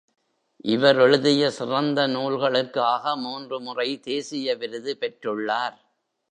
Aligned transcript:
இவர் 0.65 0.99
எழுதிய 0.99 1.51
சிறந்த 1.51 2.07
நூல்களுக்காக 2.07 3.15
மூன்று 3.15 3.59
முறை 3.61 3.99
தேசிய 3.99 4.55
விருது 4.55 4.97
பெற்றுள்ளார். 4.99 5.77